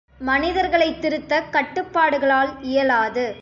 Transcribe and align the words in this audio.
மனிதர்களைத் 0.21 1.01
திருத்தக் 1.01 1.51
கட்டுப்பாடுகளால் 1.51 2.51
இயலாது. 2.61 3.25